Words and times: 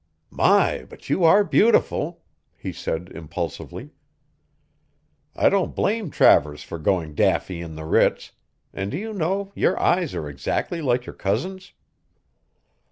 "My, 0.31 0.83
but 0.89 1.11
you 1.11 1.23
are 1.25 1.43
beautiful!" 1.43 2.23
he 2.57 2.73
said 2.73 3.09
impulsively. 3.13 3.91
"I 5.35 5.47
don't 5.47 5.75
blame 5.75 6.09
Travers 6.09 6.63
for 6.63 6.79
going 6.79 7.13
daffy 7.13 7.61
in 7.61 7.75
the 7.75 7.85
Ritz, 7.85 8.31
and 8.73 8.89
do 8.89 8.97
you 8.97 9.13
know 9.13 9.51
your 9.53 9.79
eyes 9.79 10.15
are 10.15 10.27
exactly 10.27 10.81
like 10.81 11.05
your 11.05 11.13
cousin's!" 11.13 11.73